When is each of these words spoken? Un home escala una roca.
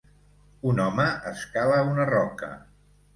Un 0.69 0.79
home 0.85 1.05
escala 1.31 1.77
una 1.91 2.07
roca. 2.13 2.49